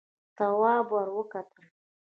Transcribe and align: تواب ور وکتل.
تواب 0.37 0.87
ور 0.93 1.07
وکتل. 1.17 1.63